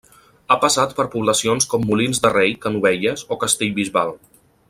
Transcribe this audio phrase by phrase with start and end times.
[0.53, 4.17] Ha passat per poblacions com Molins de Rei, Canovelles o Castellbisbal.